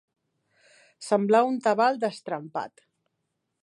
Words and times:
Semblar 1.09 1.43
un 1.51 1.61
tabal 1.69 2.03
destrempat. 2.07 2.87